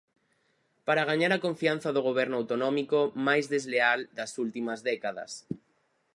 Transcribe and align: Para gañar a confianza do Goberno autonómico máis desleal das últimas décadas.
Para 0.87 1.07
gañar 1.09 1.31
a 1.33 1.43
confianza 1.45 1.89
do 1.95 2.05
Goberno 2.07 2.35
autonómico 2.41 2.99
máis 3.27 3.45
desleal 3.53 3.99
das 4.17 4.31
últimas 4.45 4.79
décadas. 4.89 5.31